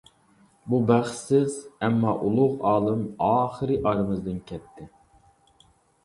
بۇ 0.73 0.77
بەختسىز، 0.91 1.57
ئەمما 1.87 2.13
ئۇلۇغ 2.23 2.55
ئالىم 2.69 3.03
ئاخىرى 3.27 3.77
ئارىمىزدىن 3.91 4.39
كەتتى. 4.53 4.87